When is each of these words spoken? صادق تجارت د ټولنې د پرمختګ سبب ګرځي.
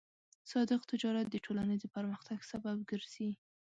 صادق 0.51 0.81
تجارت 0.91 1.25
د 1.31 1.35
ټولنې 1.45 1.75
د 1.79 1.85
پرمختګ 1.95 2.39
سبب 2.51 2.77
ګرځي. 2.89 3.29